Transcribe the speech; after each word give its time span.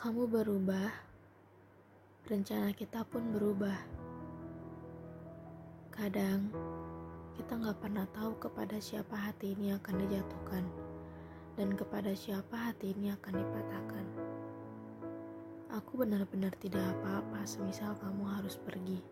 Kamu 0.00 0.32
berubah, 0.32 0.88
rencana 2.24 2.72
kita 2.72 3.04
pun 3.04 3.20
berubah. 3.36 3.76
Kadang 5.92 6.48
kita 7.36 7.60
nggak 7.60 7.84
pernah 7.84 8.08
tahu 8.08 8.32
kepada 8.40 8.80
siapa 8.80 9.12
hati 9.12 9.52
ini 9.52 9.76
akan 9.76 10.00
dijatuhkan 10.00 10.64
dan 11.60 11.76
kepada 11.76 12.16
siapa 12.16 12.72
hati 12.72 12.96
ini 12.96 13.12
akan 13.12 13.44
dipatahkan. 13.44 14.06
Aku 15.68 16.00
benar-benar 16.00 16.56
tidak 16.56 16.96
apa-apa 16.96 17.44
semisal 17.44 17.92
kamu 18.00 18.24
harus 18.40 18.56
pergi, 18.56 19.04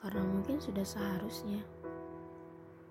karena 0.00 0.24
mungkin 0.24 0.64
sudah 0.64 0.80
seharusnya. 0.80 1.60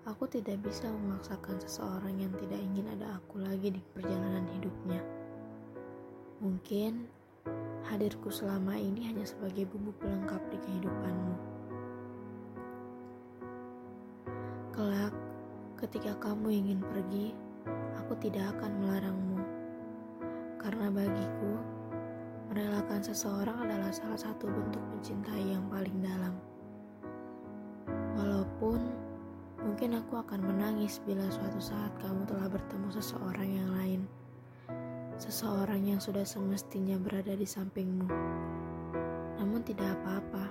Aku 0.06 0.30
tidak 0.30 0.62
bisa 0.62 0.86
memaksakan 0.86 1.58
seseorang 1.58 2.22
yang 2.22 2.30
tidak 2.38 2.62
ingin 2.62 2.86
ada 2.94 3.18
aku 3.18 3.42
lagi 3.42 3.74
di 3.74 3.82
perjalanan 3.98 4.46
hidupnya. 4.54 5.19
Mungkin 6.40 7.04
hadirku 7.84 8.32
selama 8.32 8.72
ini 8.72 9.12
hanya 9.12 9.28
sebagai 9.28 9.68
bumbu 9.68 9.92
pelengkap 10.00 10.40
di 10.48 10.56
kehidupanmu. 10.56 11.36
Kelak, 14.72 15.12
ketika 15.76 16.16
kamu 16.16 16.64
ingin 16.64 16.80
pergi, 16.80 17.36
aku 18.00 18.16
tidak 18.24 18.56
akan 18.56 18.72
melarangmu. 18.80 19.40
Karena 20.56 20.86
bagiku, 20.88 21.60
merelakan 22.54 23.02
seseorang 23.02 23.68
adalah 23.68 23.92
salah 23.92 24.20
satu 24.20 24.48
bentuk 24.48 24.84
mencintai 24.96 25.44
yang 25.44 25.68
paling 25.68 26.00
dalam. 26.00 26.40
Walaupun 28.16 28.80
mungkin 29.60 29.98
aku 29.98 30.22
akan 30.22 30.40
menangis 30.40 31.04
bila 31.04 31.28
suatu 31.28 31.60
saat 31.60 31.92
kamu 32.00 32.22
telah 32.24 32.48
bertemu 32.48 32.88
seseorang 32.96 33.50
yang 33.50 33.70
lain 33.76 33.89
seseorang 35.20 35.84
yang 35.84 36.00
sudah 36.00 36.24
semestinya 36.24 36.96
berada 36.96 37.36
di 37.36 37.44
sampingmu. 37.44 38.08
Namun 39.36 39.60
tidak 39.60 39.92
apa-apa. 40.00 40.44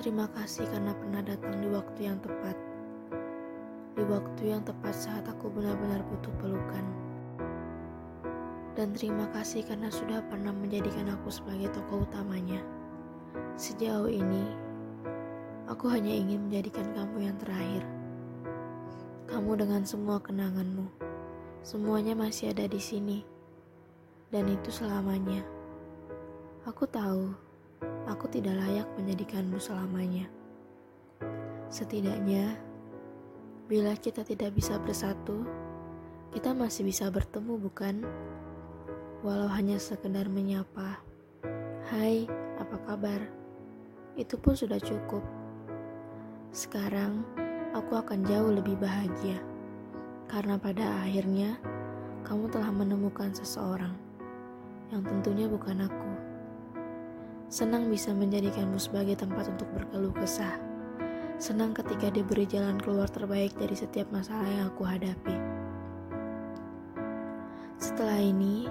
Terima 0.00 0.24
kasih 0.32 0.64
karena 0.72 0.96
pernah 0.96 1.20
datang 1.20 1.60
di 1.60 1.68
waktu 1.68 2.00
yang 2.08 2.16
tepat. 2.24 2.56
Di 4.00 4.04
waktu 4.08 4.42
yang 4.48 4.64
tepat 4.64 4.96
saat 4.96 5.28
aku 5.28 5.52
benar-benar 5.52 6.00
butuh 6.08 6.32
pelukan. 6.40 6.86
Dan 8.72 8.96
terima 8.96 9.28
kasih 9.36 9.68
karena 9.68 9.92
sudah 9.92 10.24
pernah 10.32 10.56
menjadikan 10.56 11.12
aku 11.12 11.28
sebagai 11.28 11.68
tokoh 11.76 12.08
utamanya. 12.08 12.64
Sejauh 13.60 14.08
ini, 14.08 14.54
aku 15.68 15.90
hanya 15.92 16.14
ingin 16.14 16.48
menjadikan 16.48 16.86
kamu 16.96 17.28
yang 17.28 17.36
terakhir. 17.42 17.97
Kamu 19.28 19.60
dengan 19.60 19.84
semua 19.84 20.16
kenanganmu, 20.24 20.88
semuanya 21.60 22.16
masih 22.16 22.48
ada 22.48 22.64
di 22.64 22.80
sini, 22.80 23.20
dan 24.32 24.48
itu 24.48 24.72
selamanya. 24.72 25.44
Aku 26.64 26.88
tahu, 26.88 27.36
aku 28.08 28.24
tidak 28.32 28.56
layak 28.56 28.88
menjadikanmu 28.96 29.60
selamanya. 29.60 30.32
Setidaknya, 31.68 32.56
bila 33.68 33.92
kita 34.00 34.24
tidak 34.24 34.56
bisa 34.56 34.80
bersatu, 34.80 35.44
kita 36.32 36.56
masih 36.56 36.88
bisa 36.88 37.12
bertemu, 37.12 37.60
bukan? 37.60 38.08
Walau 39.20 39.52
hanya 39.52 39.76
sekedar 39.76 40.24
menyapa, 40.32 41.04
"Hai, 41.92 42.24
apa 42.56 42.80
kabar?" 42.88 43.20
Itu 44.16 44.40
pun 44.40 44.56
sudah 44.56 44.80
cukup. 44.80 45.20
Sekarang, 46.48 47.28
aku 47.76 48.00
akan 48.00 48.24
jauh 48.24 48.52
lebih 48.52 48.78
bahagia. 48.80 49.40
Karena 50.28 50.60
pada 50.60 51.04
akhirnya, 51.04 51.56
kamu 52.24 52.52
telah 52.52 52.72
menemukan 52.72 53.32
seseorang 53.32 53.92
yang 54.92 55.04
tentunya 55.04 55.48
bukan 55.48 55.84
aku. 55.84 56.12
Senang 57.48 57.88
bisa 57.88 58.12
menjadikanmu 58.12 58.76
sebagai 58.76 59.16
tempat 59.16 59.48
untuk 59.48 59.68
berkeluh 59.72 60.12
kesah. 60.12 60.60
Senang 61.40 61.72
ketika 61.72 62.12
diberi 62.12 62.44
jalan 62.44 62.76
keluar 62.76 63.08
terbaik 63.08 63.56
dari 63.56 63.72
setiap 63.72 64.08
masalah 64.12 64.44
yang 64.44 64.68
aku 64.68 64.84
hadapi. 64.84 65.36
Setelah 67.80 68.20
ini, 68.20 68.68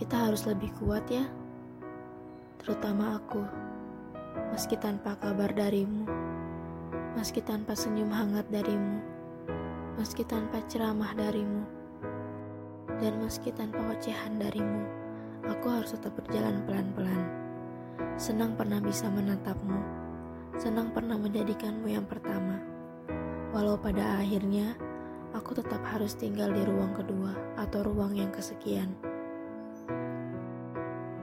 kita 0.00 0.30
harus 0.30 0.46
lebih 0.48 0.72
kuat 0.80 1.04
ya. 1.10 1.26
Terutama 2.62 3.20
aku, 3.20 3.42
meski 4.54 4.78
tanpa 4.78 5.18
kabar 5.20 5.52
darimu 5.52 6.27
meski 7.18 7.42
tanpa 7.42 7.74
senyum 7.74 8.14
hangat 8.14 8.46
darimu, 8.46 9.02
meski 9.98 10.22
tanpa 10.22 10.62
ceramah 10.70 11.10
darimu, 11.18 11.66
dan 13.02 13.18
meski 13.18 13.50
tanpa 13.50 13.82
ocehan 13.90 14.38
darimu, 14.38 14.86
aku 15.50 15.66
harus 15.66 15.98
tetap 15.98 16.14
berjalan 16.14 16.62
pelan-pelan. 16.62 17.26
Senang 18.14 18.54
pernah 18.54 18.78
bisa 18.78 19.10
menatapmu, 19.10 19.82
senang 20.62 20.94
pernah 20.94 21.18
menjadikanmu 21.18 21.90
yang 21.90 22.06
pertama. 22.06 22.62
Walau 23.50 23.74
pada 23.74 24.22
akhirnya, 24.22 24.78
aku 25.34 25.58
tetap 25.58 25.82
harus 25.90 26.14
tinggal 26.14 26.54
di 26.54 26.62
ruang 26.70 26.94
kedua 26.94 27.34
atau 27.58 27.82
ruang 27.82 28.14
yang 28.14 28.30
kesekian. 28.30 28.94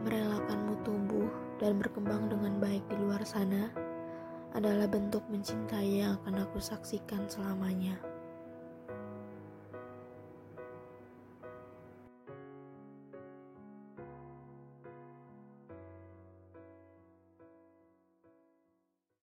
Merelakanmu 0.03 0.75
tumbuh 0.83 1.31
dan 1.63 1.79
berkembang 1.79 2.27
dengan 2.27 2.59
baik 2.59 2.83
di 2.91 2.99
luar 2.99 3.23
sana 3.23 3.84
adalah 4.55 4.87
bentuk 4.87 5.21
mencintai 5.27 5.99
yang 5.99 6.15
akan 6.23 6.47
aku 6.47 6.63
saksikan 6.63 7.27
selamanya. 7.27 8.14